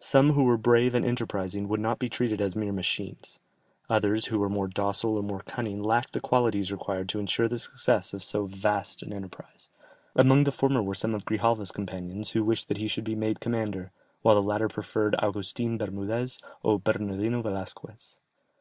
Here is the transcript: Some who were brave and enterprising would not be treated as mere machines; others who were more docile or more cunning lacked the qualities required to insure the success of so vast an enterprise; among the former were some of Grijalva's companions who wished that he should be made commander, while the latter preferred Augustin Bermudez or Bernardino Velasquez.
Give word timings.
Some 0.00 0.32
who 0.32 0.42
were 0.42 0.56
brave 0.56 0.96
and 0.96 1.06
enterprising 1.06 1.68
would 1.68 1.78
not 1.78 2.00
be 2.00 2.08
treated 2.08 2.40
as 2.40 2.56
mere 2.56 2.72
machines; 2.72 3.38
others 3.88 4.24
who 4.26 4.40
were 4.40 4.48
more 4.48 4.66
docile 4.66 5.16
or 5.16 5.22
more 5.22 5.42
cunning 5.46 5.80
lacked 5.80 6.12
the 6.12 6.20
qualities 6.20 6.72
required 6.72 7.08
to 7.10 7.20
insure 7.20 7.46
the 7.46 7.56
success 7.56 8.12
of 8.12 8.24
so 8.24 8.46
vast 8.46 9.00
an 9.04 9.12
enterprise; 9.12 9.70
among 10.16 10.42
the 10.42 10.50
former 10.50 10.82
were 10.82 10.96
some 10.96 11.14
of 11.14 11.24
Grijalva's 11.24 11.70
companions 11.70 12.30
who 12.32 12.42
wished 12.42 12.66
that 12.66 12.78
he 12.78 12.88
should 12.88 13.04
be 13.04 13.14
made 13.14 13.38
commander, 13.38 13.92
while 14.22 14.34
the 14.34 14.42
latter 14.42 14.66
preferred 14.66 15.14
Augustin 15.20 15.78
Bermudez 15.78 16.40
or 16.64 16.80
Bernardino 16.80 17.40
Velasquez. 17.40 18.18